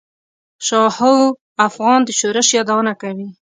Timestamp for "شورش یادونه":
2.19-2.93